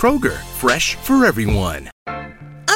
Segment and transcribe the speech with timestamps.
[0.00, 1.90] Kroger, fresh for everyone.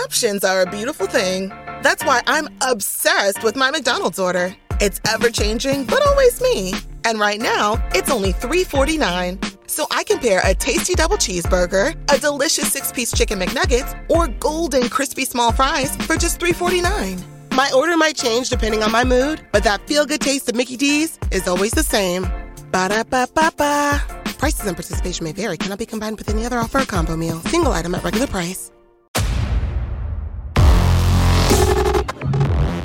[0.05, 1.49] Options are a beautiful thing.
[1.81, 4.55] That's why I'm obsessed with my McDonald's order.
[4.79, 6.75] It's ever changing, but always me.
[7.05, 9.71] And right now, it's only $3.49.
[9.71, 14.29] So I can pair a tasty double cheeseburger, a delicious six piece chicken McNuggets, or
[14.29, 17.25] golden crispy small fries for just $3.49.
[17.53, 20.77] My order might change depending on my mood, but that feel good taste of Mickey
[20.77, 22.25] D's is always the same.
[22.71, 24.24] Ba da ba ba ba.
[24.45, 27.41] Prices and participation may vary, cannot be combined with any other offer or combo meal.
[27.49, 28.71] Single item at regular price.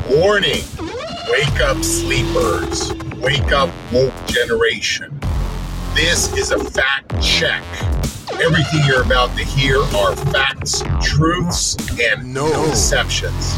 [0.09, 0.63] Warning!
[1.27, 2.93] Wake up, sleepers.
[3.17, 5.19] Wake up, woke generation.
[5.95, 7.61] This is a fact check.
[8.41, 13.53] Everything you're about to hear are facts, truths, and no deceptions.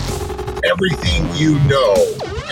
[0.63, 1.93] Everything you know,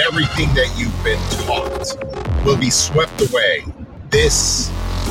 [0.08, 3.66] everything that you've been taught, will be swept away.
[4.11, 4.69] This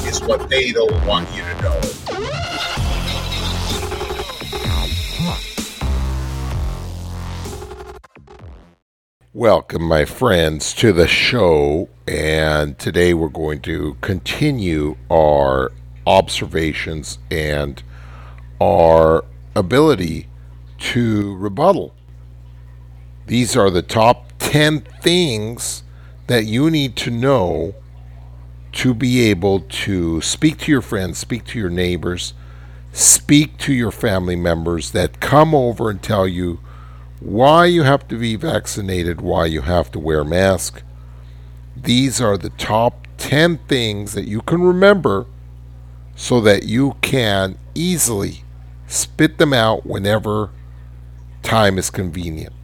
[0.09, 1.81] is what they don't want you to know.
[9.35, 11.91] Welcome, my friends, to the show.
[12.07, 15.73] And today we're going to continue our
[16.07, 17.83] observations and
[18.63, 20.29] our ability
[20.79, 21.95] to rebuttal.
[23.27, 25.83] These are the top 10 things
[26.29, 27.75] that you need to know
[28.79, 32.33] to be able to speak to your friends, speak to your neighbors,
[32.93, 36.61] speak to your family members that come over and tell you
[37.19, 40.85] why you have to be vaccinated, why you have to wear a mask.
[41.77, 45.27] These are the top 10 things that you can remember
[46.15, 48.45] so that you can easily
[48.87, 50.51] spit them out whenever
[51.43, 52.55] time is convenient.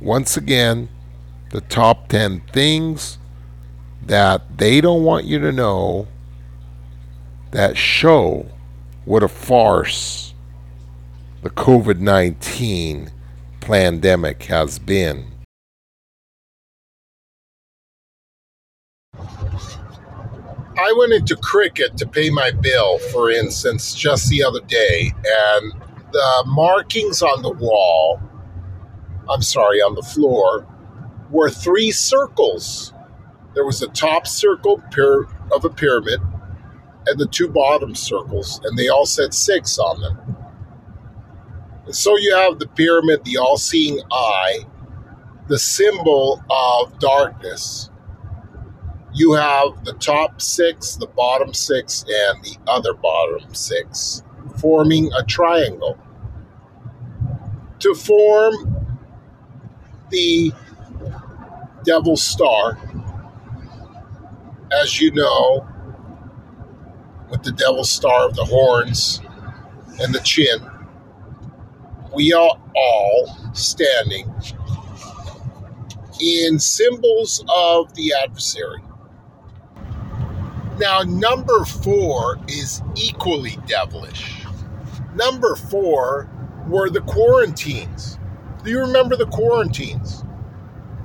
[0.00, 0.88] Once again,
[1.50, 3.18] the top 10 things
[4.06, 6.06] that they don't want you to know
[7.50, 8.46] that show
[9.04, 10.34] what a farce
[11.42, 13.10] the COVID 19
[13.60, 15.26] pandemic has been.
[20.76, 25.72] I went into cricket to pay my bill, for instance, just the other day, and
[26.12, 28.22] the markings on the wall,
[29.28, 30.66] I'm sorry, on the floor,
[31.30, 32.93] were three circles.
[33.54, 34.82] There was a top circle
[35.52, 36.20] of a pyramid
[37.06, 40.36] and the two bottom circles, and they all said six on them.
[41.84, 44.60] And so you have the pyramid, the all seeing eye,
[45.48, 47.90] the symbol of darkness.
[49.12, 54.22] You have the top six, the bottom six, and the other bottom six,
[54.58, 55.98] forming a triangle.
[57.80, 58.86] To form
[60.10, 60.52] the
[61.84, 62.78] Devil's Star,
[64.72, 65.66] as you know,
[67.30, 69.20] with the Devil's Star of the horns
[70.00, 70.58] and the chin,
[72.14, 74.32] we are all standing
[76.20, 78.82] in symbols of the adversary.
[80.78, 84.44] Now, number four is equally devilish.
[85.14, 86.28] Number four
[86.66, 88.18] were the quarantines.
[88.64, 90.23] Do you remember the quarantines?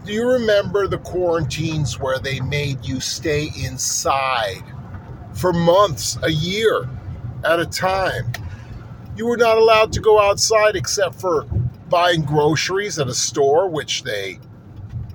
[0.09, 4.63] Do you remember the quarantines where they made you stay inside
[5.35, 6.89] for months, a year
[7.43, 8.33] at a time?
[9.15, 11.43] You were not allowed to go outside except for
[11.89, 14.39] buying groceries at a store, which they.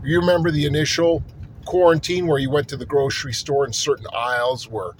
[0.05, 1.25] You remember the initial
[1.65, 4.95] quarantine where you went to the grocery store and certain aisles were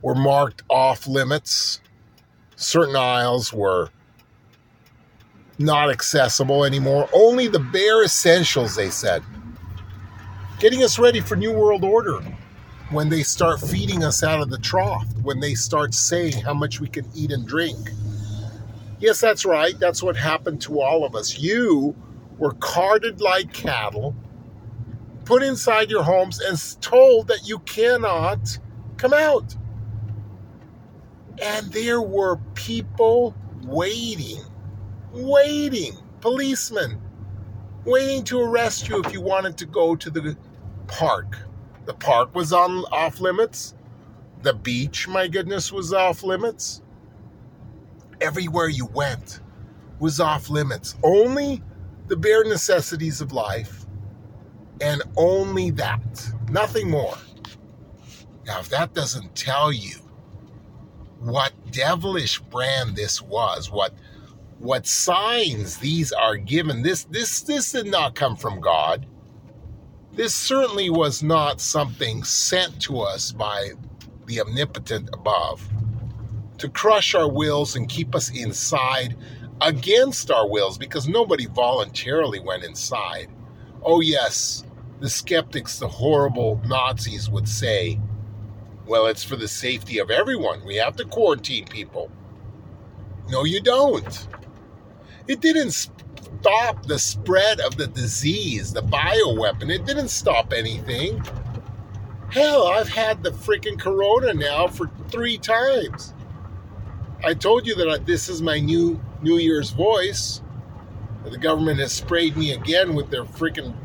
[0.00, 1.82] were marked off limits.
[2.56, 3.90] Certain aisles were
[5.58, 7.08] not accessible anymore.
[7.12, 9.22] Only the bare essentials, they said.
[10.58, 12.20] Getting us ready for New World Order
[12.90, 16.78] when they start feeding us out of the trough, when they start saying how much
[16.78, 17.90] we can eat and drink.
[19.00, 19.78] Yes, that's right.
[19.78, 21.38] That's what happened to all of us.
[21.38, 21.96] You
[22.38, 24.14] were carted like cattle,
[25.24, 28.58] put inside your homes, and told that you cannot
[28.98, 29.56] come out.
[31.42, 34.44] And there were people waiting
[35.12, 37.00] waiting, policemen,
[37.84, 40.36] waiting to arrest you if you wanted to go to the
[40.88, 41.38] park.
[41.86, 43.74] The park was on off limits.
[44.42, 46.78] The beach, my goodness, was off limits.
[48.22, 49.40] everywhere you went
[50.00, 50.96] was off limits.
[51.04, 51.62] Only
[52.08, 53.86] the bare necessities of life
[54.80, 57.16] and only that, nothing more.
[58.46, 59.96] Now, if that doesn't tell you
[61.20, 63.94] what devilish brand this was, what
[64.62, 69.06] what signs these are given, this this this did not come from God.
[70.12, 73.70] This certainly was not something sent to us by
[74.26, 75.68] the omnipotent above
[76.58, 79.16] to crush our wills and keep us inside
[79.60, 83.28] against our wills because nobody voluntarily went inside.
[83.82, 84.64] Oh, yes,
[85.00, 87.98] the skeptics, the horrible Nazis would say,
[88.86, 90.64] well, it's for the safety of everyone.
[90.64, 92.12] We have to quarantine people.
[93.28, 94.28] No, you don't.
[95.28, 99.70] It didn't stop the spread of the disease, the bioweapon.
[99.70, 101.22] It didn't stop anything.
[102.30, 106.14] Hell, I've had the freaking corona now for three times.
[107.24, 110.42] I told you that this is my new New Year's voice.
[111.24, 113.76] The government has sprayed me again with their freaking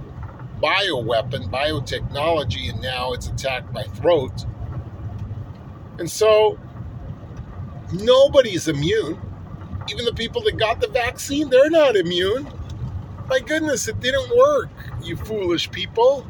[0.59, 4.45] bioweapon, biotechnology, and now it's attacked my throat.
[5.99, 6.57] And so
[7.93, 9.21] nobody's immune.
[9.89, 12.47] Even the people that got the vaccine, they're not immune.
[13.29, 14.69] My goodness, it didn't work,
[15.03, 16.25] you foolish people.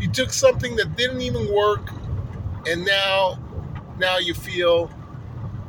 [0.00, 1.90] You took something that didn't even work,
[2.66, 3.38] and now
[3.98, 4.90] now you feel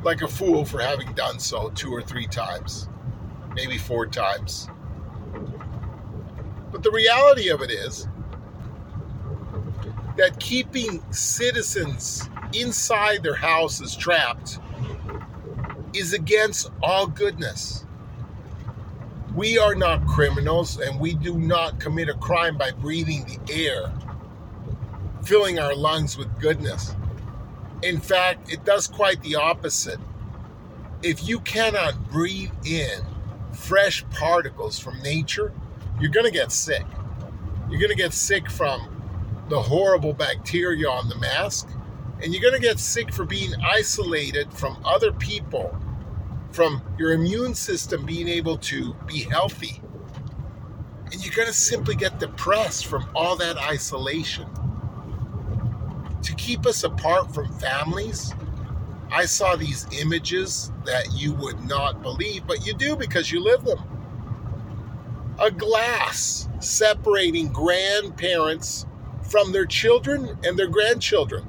[0.02, 2.88] like a fool for having done so two or three times,
[3.54, 4.68] maybe four times.
[6.72, 8.08] But the reality of it is
[10.16, 14.58] that keeping citizens inside their houses trapped
[15.94, 17.84] is against all goodness.
[19.34, 23.92] We are not criminals and we do not commit a crime by breathing the air,
[25.24, 26.94] filling our lungs with goodness.
[27.82, 29.98] In fact, it does quite the opposite.
[31.02, 33.00] If you cannot breathe in
[33.52, 35.52] fresh particles from nature,
[36.00, 36.84] you're going to get sick.
[37.68, 38.88] You're going to get sick from
[39.48, 41.68] the horrible bacteria on the mask,
[42.22, 45.76] and you're going to get sick for being isolated from other people,
[46.54, 49.82] from your immune system being able to be healthy.
[51.10, 54.46] And you're going to simply get depressed from all that isolation
[56.22, 58.32] to keep us apart from families.
[59.10, 63.64] I saw these images that you would not believe, but you do because you live
[63.64, 63.82] them.
[65.40, 68.86] A glass separating grandparents
[69.28, 71.44] from their children and their grandchildren.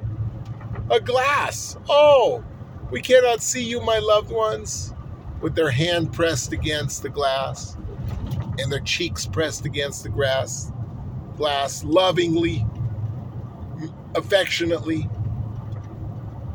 [0.90, 1.76] A glass.
[1.88, 2.42] Oh,
[2.90, 4.92] we cannot see you, my loved ones,
[5.40, 7.76] with their hand pressed against the glass
[8.58, 10.72] and their cheeks pressed against the grass,
[11.36, 12.66] glass lovingly
[14.14, 15.08] affectionately,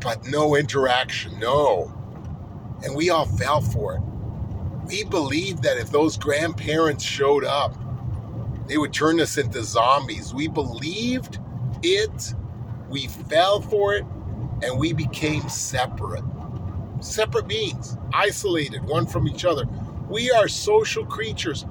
[0.02, 1.94] but no interaction, no.
[2.84, 4.02] And we all fell for it.
[4.88, 7.76] We believed that if those grandparents showed up,
[8.68, 10.34] they would turn us into zombies.
[10.34, 11.40] We believed
[11.84, 12.34] it,
[12.90, 14.06] we fell for it,
[14.64, 16.24] and we became separate.
[17.02, 19.66] Separate beings, isolated one from each other.
[20.08, 21.66] We are social creatures.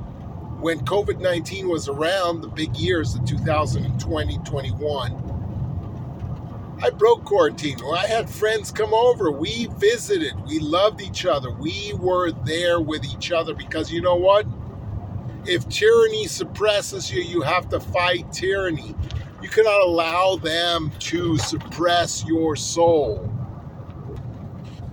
[0.58, 7.78] When COVID 19 was around, the big years, the 2020 21, I broke quarantine.
[7.94, 9.30] I had friends come over.
[9.30, 10.34] We visited.
[10.46, 11.52] We loved each other.
[11.52, 14.46] We were there with each other because you know what?
[15.46, 18.96] If tyranny suppresses you, you have to fight tyranny.
[19.40, 23.29] You cannot allow them to suppress your soul.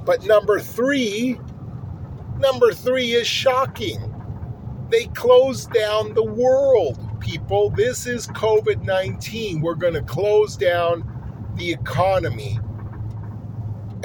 [0.07, 1.37] But number three,
[2.37, 4.13] number three is shocking.
[4.89, 7.71] They closed down the world, people.
[7.71, 9.59] This is COVID 19.
[9.59, 11.03] We're going to close down
[11.57, 12.57] the economy.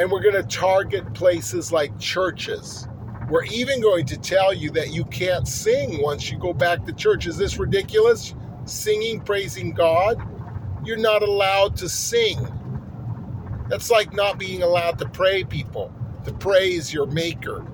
[0.01, 2.89] And we're going to target places like churches.
[3.31, 6.93] We're even going to tell you that you can't sing once you go back to
[6.93, 7.29] church.
[7.29, 8.35] Is this ridiculous?
[8.65, 10.21] Singing, praising God?
[10.85, 12.52] You're not allowed to sing.
[13.73, 15.91] That's like not being allowed to pray, people,
[16.27, 17.65] to praise your Maker.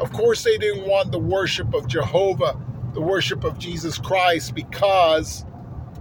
[0.00, 2.58] Of course, they didn't want the worship of Jehovah,
[2.94, 5.44] the worship of Jesus Christ, because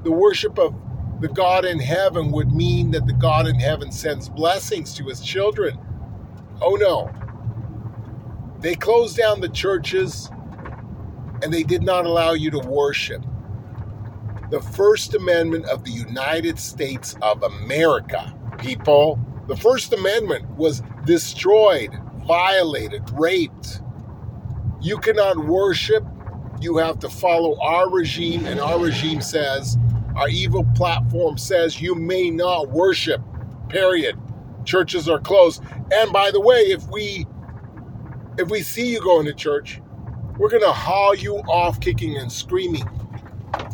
[0.03, 0.73] the worship of
[1.19, 5.19] the God in heaven would mean that the God in heaven sends blessings to his
[5.19, 5.77] children.
[6.61, 7.11] Oh no.
[8.61, 10.31] They closed down the churches
[11.43, 13.21] and they did not allow you to worship.
[14.51, 21.91] The First Amendment of the United States of America, people, the First Amendment was destroyed,
[22.25, 23.81] violated, raped.
[24.81, 26.05] You cannot worship.
[26.61, 29.77] You have to follow our regime, and our regime says
[30.15, 33.21] our evil platform says you may not worship,
[33.69, 34.17] period.
[34.65, 35.63] Churches are closed.
[35.91, 37.25] And by the way, if we
[38.37, 39.81] if we see you going to church,
[40.37, 42.87] we're going to haul you off kicking and screaming.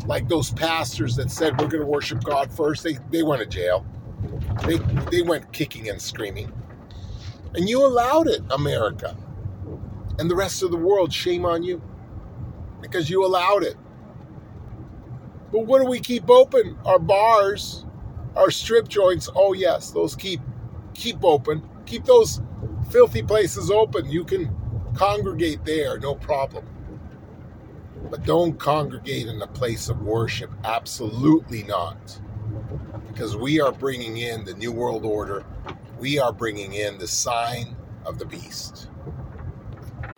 [0.06, 3.46] Like those pastors that said we're going to worship God first, they, they went to
[3.46, 3.86] jail.
[4.66, 4.78] They,
[5.10, 6.52] they went kicking and screaming.
[7.54, 9.16] And you allowed it, America.
[10.18, 11.82] And the rest of the world, shame on you.
[12.80, 13.76] Because you allowed it.
[15.52, 16.78] But what do we keep open?
[16.84, 17.86] Our bars,
[18.36, 19.28] our strip joints.
[19.34, 20.40] Oh yes, those keep
[20.94, 21.62] keep open.
[21.86, 22.42] Keep those
[22.90, 24.10] filthy places open.
[24.10, 24.54] You can
[24.94, 26.66] congregate there, no problem.
[28.10, 30.50] But don't congregate in a place of worship.
[30.64, 32.20] Absolutely not.
[33.18, 35.44] Because we are bringing in the New World Order.
[35.98, 37.74] We are bringing in the sign
[38.06, 38.90] of the beast.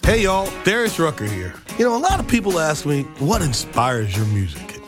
[0.03, 1.55] Hey, y'all, Darius Rucker here.
[1.79, 4.70] You know, a lot of people ask me, what inspires your music?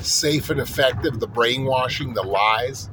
[0.00, 2.90] Safe and effective, the brainwashing, the lies.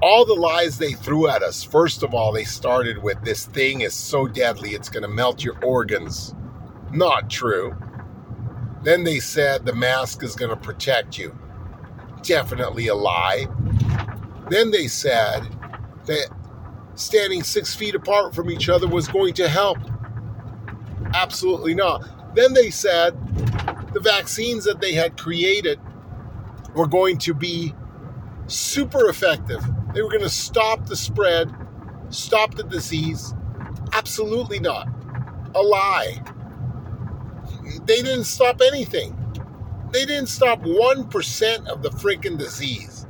[0.00, 3.82] All the lies they threw at us, first of all, they started with this thing
[3.82, 6.34] is so deadly, it's going to melt your organs.
[6.90, 7.76] Not true.
[8.82, 11.38] Then they said the mask is going to protect you.
[12.22, 13.46] Definitely a lie.
[14.50, 15.46] Then they said
[16.06, 16.28] that
[16.96, 19.78] standing six feet apart from each other was going to help.
[21.14, 22.34] Absolutely not.
[22.34, 23.14] Then they said
[23.92, 25.78] the vaccines that they had created
[26.74, 27.74] were going to be
[28.46, 29.62] super effective.
[29.94, 31.52] They were going to stop the spread,
[32.10, 33.34] stop the disease.
[33.92, 34.88] Absolutely not.
[35.54, 36.22] A lie.
[37.84, 39.16] They didn't stop anything.
[39.92, 43.06] They didn't stop 1% of the freaking disease.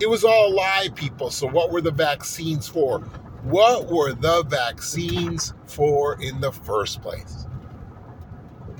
[0.00, 1.30] It was all a lie, people.
[1.30, 3.00] So, what were the vaccines for?
[3.42, 7.46] What were the vaccines for in the first place?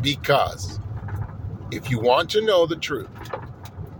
[0.00, 0.78] Because
[1.72, 3.08] if you want to know the truth,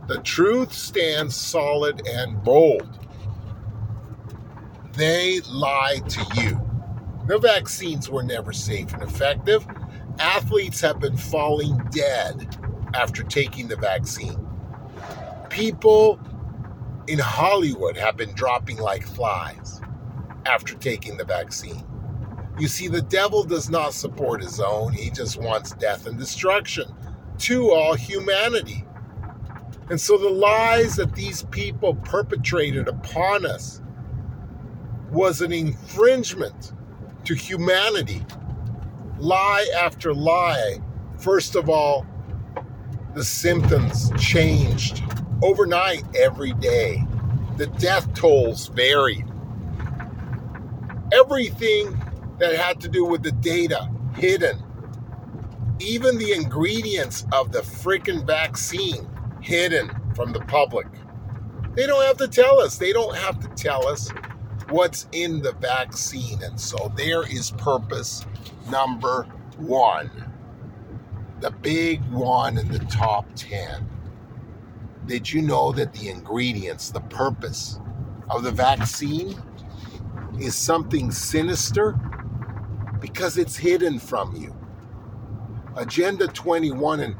[0.08, 2.88] the truth stands solid and bold.
[4.94, 6.60] They lie to you.
[7.26, 9.66] The vaccines were never safe and effective.
[10.18, 12.56] Athletes have been falling dead
[12.94, 14.44] after taking the vaccine.
[15.50, 16.18] People
[17.06, 19.82] in Hollywood have been dropping like flies
[20.46, 21.84] after taking the vaccine.
[22.58, 26.92] You see, the devil does not support his own, he just wants death and destruction
[27.40, 28.84] to all humanity.
[29.90, 33.80] And so the lies that these people perpetrated upon us
[35.10, 36.72] was an infringement
[37.24, 38.24] to humanity.
[39.18, 40.78] Lie after lie.
[41.18, 42.06] First of all,
[43.14, 45.02] the symptoms changed
[45.42, 47.02] overnight every day.
[47.56, 49.24] The death tolls varied.
[51.12, 51.98] Everything
[52.38, 54.62] that had to do with the data hidden
[55.80, 59.07] even the ingredients of the freaking vaccine
[59.48, 60.86] hidden from the public.
[61.74, 62.76] They don't have to tell us.
[62.76, 64.10] They don't have to tell us
[64.68, 66.42] what's in the vaccine.
[66.42, 68.26] And so there is purpose
[68.70, 69.22] number
[69.56, 70.10] one.
[71.40, 73.88] The big one in the top 10.
[75.06, 77.80] Did you know that the ingredients, the purpose
[78.28, 79.34] of the vaccine
[80.38, 81.98] is something sinister?
[83.00, 84.54] Because it's hidden from you.
[85.74, 87.16] Agenda 21 and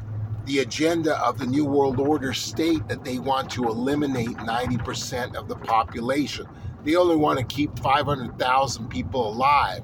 [0.49, 5.47] the agenda of the New World Order state that they want to eliminate 90% of
[5.47, 6.47] the population.
[6.83, 9.83] They only want to keep 500,000 people alive.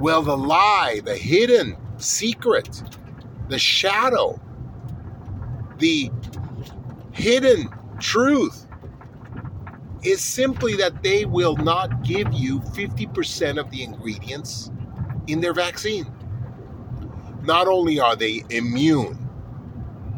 [0.00, 2.82] Well, the lie, the hidden secret,
[3.50, 4.40] the shadow,
[5.76, 6.10] the
[7.12, 7.68] hidden
[8.00, 8.66] truth
[10.02, 14.70] is simply that they will not give you 50% of the ingredients
[15.26, 16.10] in their vaccine
[17.42, 19.25] not only are they immune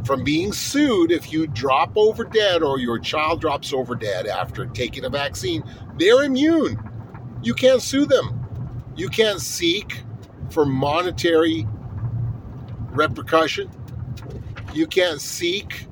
[0.09, 4.65] from being sued if you drop over dead or your child drops over dead after
[4.65, 5.63] taking a vaccine,
[5.99, 6.83] they're immune.
[7.43, 8.43] You can't sue them.
[8.97, 10.03] You can't seek
[10.49, 11.67] for monetary
[12.93, 13.71] repercussion.
[14.73, 15.87] You can't seek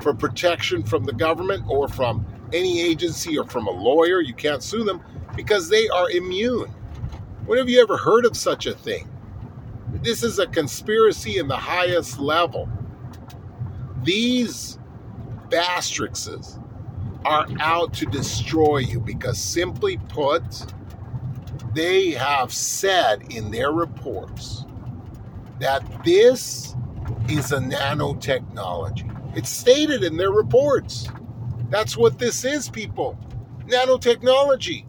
[0.00, 4.20] for protection from the government or from any agency or from a lawyer.
[4.20, 5.02] You can't sue them
[5.34, 6.70] because they are immune.
[7.46, 9.10] When have you ever heard of such a thing?
[10.04, 12.68] This is a conspiracy in the highest level.
[14.06, 14.78] These
[15.48, 16.62] bastrixes
[17.24, 20.42] are out to destroy you because, simply put,
[21.74, 24.64] they have said in their reports
[25.58, 26.76] that this
[27.28, 29.36] is a nanotechnology.
[29.36, 31.08] It's stated in their reports.
[31.68, 33.18] That's what this is, people.
[33.66, 34.86] Nanotechnology.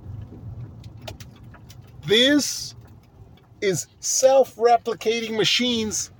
[2.05, 2.75] This
[3.61, 6.11] is self replicating machines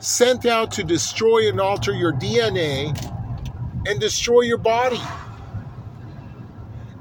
[0.00, 2.96] sent out to destroy and alter your DNA
[3.86, 5.00] and destroy your body.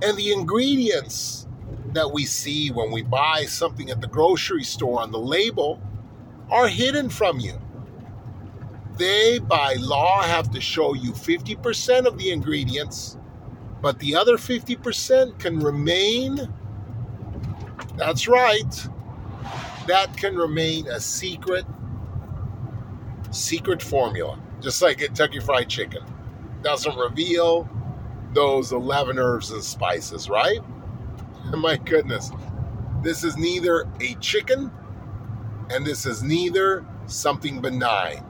[0.02, 1.48] And the ingredients
[1.94, 5.82] that we see when we buy something at the grocery store on the label
[6.50, 7.60] are hidden from you.
[8.98, 13.18] They, by law, have to show you 50% of the ingredients,
[13.82, 16.54] but the other 50% can remain.
[17.96, 18.88] That's right.
[19.88, 21.66] That can remain a secret,
[23.40, 26.04] secret formula, just like Kentucky Fried Chicken.
[26.62, 27.70] Doesn't reveal
[28.34, 30.60] those 11 herbs and spices, right?
[31.58, 32.32] My goodness.
[33.02, 34.72] This is neither a chicken
[35.70, 38.26] and this is neither something benign.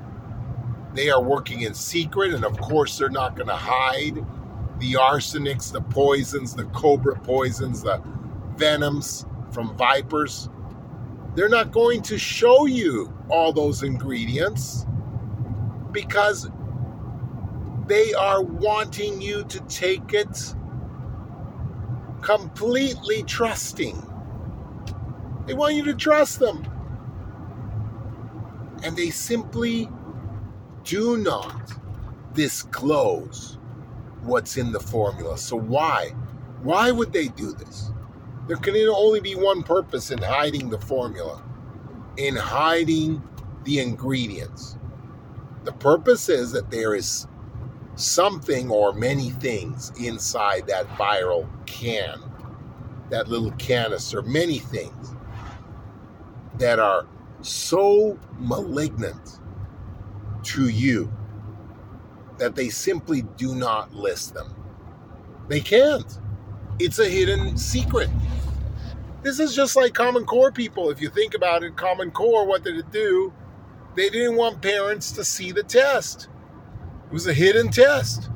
[0.94, 4.26] They are working in secret, and of course, they're not going to hide
[4.80, 8.02] the arsenics, the poisons, the cobra poisons, the
[8.56, 10.50] venoms from vipers.
[11.36, 14.86] They're not going to show you all those ingredients
[15.92, 16.50] because
[17.88, 20.54] they are wanting you to take it
[22.22, 24.06] completely trusting.
[25.46, 26.66] They want you to trust them.
[28.84, 29.90] And they simply
[30.84, 31.74] do not
[32.34, 33.58] disclose
[34.22, 35.38] what's in the formula.
[35.38, 36.10] So, why?
[36.62, 37.92] Why would they do this?
[38.48, 41.44] There can only be one purpose in hiding the formula,
[42.18, 43.22] in hiding
[43.64, 44.79] the ingredients.
[45.64, 47.28] The purpose is that there is
[47.96, 52.22] something or many things inside that viral can,
[53.10, 55.14] that little canister, many things
[56.58, 57.06] that are
[57.42, 59.40] so malignant
[60.44, 61.12] to you
[62.38, 64.56] that they simply do not list them.
[65.48, 66.20] They can't.
[66.80, 68.10] It's a hidden secret.
[69.22, 70.90] This is just like Common Core people.
[70.90, 73.34] If you think about it, Common Core, what did it do?
[74.00, 76.30] They didn't want parents to see the test.
[77.08, 78.30] It was a hidden test.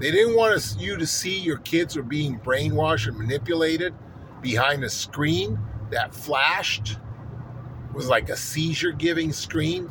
[0.00, 3.94] They didn't want you to see your kids were being brainwashed and manipulated
[4.42, 5.56] behind a screen
[5.92, 6.98] that flashed.
[7.90, 9.88] It was like a seizure giving screen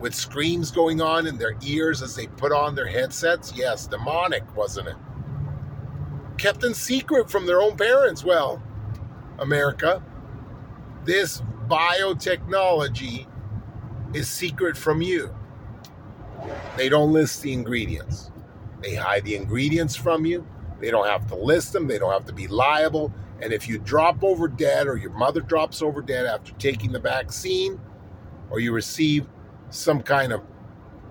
[0.00, 3.52] with screams going on in their ears as they put on their headsets.
[3.54, 4.96] Yes, demonic, wasn't it?
[6.38, 8.24] Kept in secret from their own parents.
[8.24, 8.62] Well,
[9.38, 10.02] America,
[11.04, 13.26] this biotechnology
[14.16, 15.34] is secret from you.
[16.76, 18.30] They don't list the ingredients.
[18.82, 20.46] They hide the ingredients from you.
[20.80, 21.86] They don't have to list them.
[21.86, 23.12] They don't have to be liable.
[23.40, 26.98] And if you drop over dead or your mother drops over dead after taking the
[26.98, 27.78] vaccine
[28.50, 29.26] or you receive
[29.68, 30.42] some kind of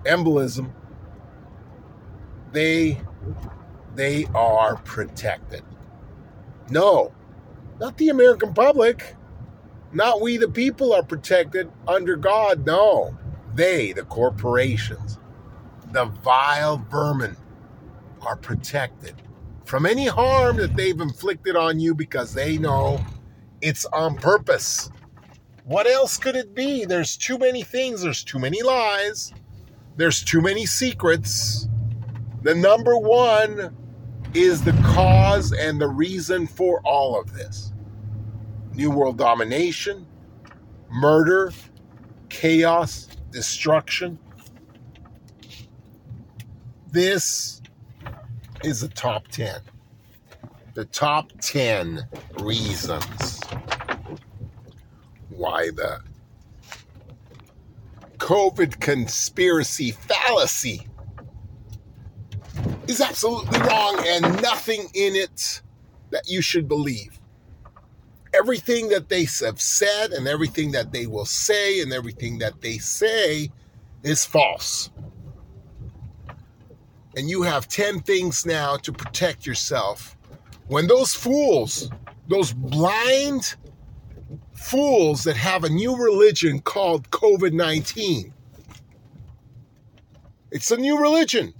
[0.04, 0.72] embolism,
[2.52, 3.00] they
[3.94, 5.62] they are protected.
[6.70, 7.12] No,
[7.78, 9.14] not the American public.
[9.92, 12.66] Not we the people are protected under God.
[12.66, 13.16] No.
[13.54, 15.18] They, the corporations,
[15.92, 17.36] the vile vermin,
[18.20, 19.14] are protected
[19.64, 23.00] from any harm that they've inflicted on you because they know
[23.62, 24.90] it's on purpose.
[25.64, 26.84] What else could it be?
[26.84, 29.32] There's too many things, there's too many lies,
[29.96, 31.68] there's too many secrets.
[32.42, 33.74] The number one
[34.34, 37.72] is the cause and the reason for all of this
[38.76, 40.06] New World domination,
[40.90, 41.50] murder,
[42.28, 44.18] chaos, destruction.
[46.90, 47.62] This
[48.62, 49.60] is the top 10.
[50.74, 52.06] The top 10
[52.40, 53.40] reasons
[55.30, 56.00] why the
[58.18, 60.86] COVID conspiracy fallacy
[62.86, 65.62] is absolutely wrong and nothing in it
[66.10, 67.15] that you should believe.
[68.36, 72.78] Everything that they have said and everything that they will say and everything that they
[72.78, 73.50] say
[74.02, 74.90] is false.
[77.16, 80.16] And you have 10 things now to protect yourself
[80.68, 81.90] when those fools,
[82.28, 83.54] those blind
[84.54, 88.32] fools that have a new religion called COVID 19,
[90.50, 91.54] it's a new religion.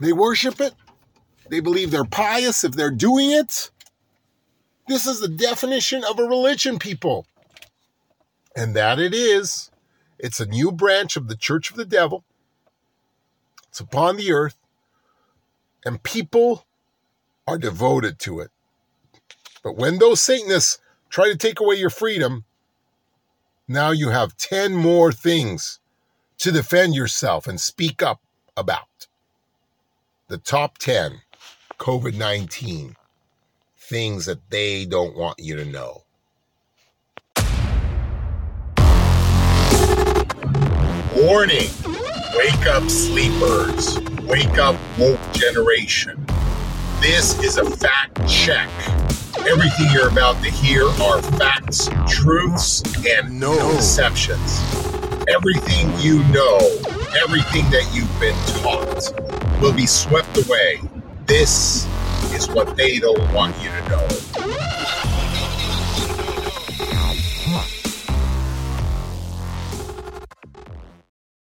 [0.00, 0.74] They worship it.
[1.48, 3.70] They believe they're pious if they're doing it.
[4.92, 7.26] This is the definition of a religion, people.
[8.54, 9.70] And that it is.
[10.18, 12.24] It's a new branch of the church of the devil.
[13.70, 14.58] It's upon the earth.
[15.82, 16.66] And people
[17.48, 18.50] are devoted to it.
[19.64, 20.78] But when those Satanists
[21.08, 22.44] try to take away your freedom,
[23.66, 25.80] now you have 10 more things
[26.36, 28.20] to defend yourself and speak up
[28.58, 29.06] about.
[30.28, 31.22] The top 10
[31.78, 32.96] COVID 19
[33.88, 36.02] things that they don't want you to know.
[41.14, 41.68] Warning
[42.34, 43.98] Wake up, sleepers.
[44.22, 46.24] Wake up, woke generation.
[47.00, 48.70] This is a fact check.
[49.46, 54.62] Everything you're about to hear are facts, truths, and no deceptions.
[55.28, 56.58] Everything you know,
[57.22, 59.12] everything that you've been taught,
[59.60, 60.80] will be swept away.
[61.26, 62.01] This is
[62.48, 64.41] what they don't want you to know.